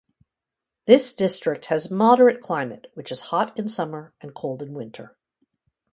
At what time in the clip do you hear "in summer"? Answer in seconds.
3.55-4.15